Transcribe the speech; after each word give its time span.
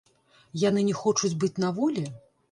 Яны 0.61 0.85
не 0.87 0.95
хочуць 1.01 1.31
быць 1.43 1.61
на 1.65 1.69
волі? 1.77 2.03